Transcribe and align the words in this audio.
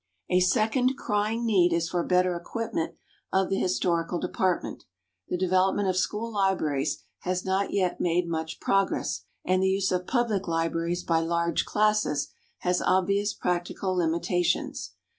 A 0.31 0.39
second 0.39 0.97
crying 0.97 1.45
need 1.45 1.71
is 1.71 1.87
for 1.89 2.03
better 2.03 2.35
equipment 2.35 2.95
of 3.31 3.51
the 3.51 3.59
historical 3.59 4.19
department. 4.19 4.83
The 5.27 5.37
development 5.37 5.89
of 5.89 5.95
school 5.95 6.33
libraries 6.33 7.03
has 7.19 7.45
not 7.45 7.69
yet 7.71 8.01
made 8.01 8.27
much 8.27 8.59
progress, 8.59 9.25
and 9.45 9.61
the 9.61 9.69
use 9.69 9.91
of 9.91 10.07
public 10.07 10.47
libraries 10.47 11.03
by 11.03 11.19
large 11.19 11.65
classes 11.65 12.29
has 12.61 12.81
obvious 12.81 13.35
practical 13.35 13.93
limitations. 13.95 14.93